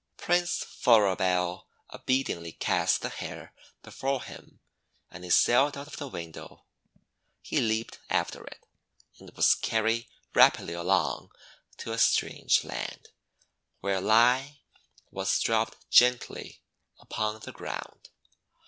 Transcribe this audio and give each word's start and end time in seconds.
Prince 0.17 0.63
Floribel 0.63 1.67
obediently 1.93 2.53
cast 2.53 3.01
the 3.03 3.09
hair 3.09 3.53
before 3.83 4.23
him, 4.23 4.59
and 5.11 5.23
it 5.23 5.29
sailed 5.29 5.77
out 5.77 5.85
of 5.85 5.97
the 5.97 6.07
window. 6.07 6.65
He 7.39 7.61
leaped 7.61 7.99
after 8.09 8.43
it, 8.47 8.65
and 9.19 9.29
was 9.35 9.53
carried 9.53 10.07
rapidly 10.33 10.73
along 10.73 11.27
to 11.77 11.93
a 11.93 11.97
260 11.99 12.17
THE 12.29 12.33
WONDER 12.33 12.33
GARDEN 12.39 12.49
strange 12.49 12.63
land, 12.63 13.07
where 13.81 14.01
lie 14.01 14.61
was 15.11 15.39
dropped 15.39 15.87
gently 15.91 16.63
upon 16.99 17.39
the 17.41 17.51
ground. 17.51 18.09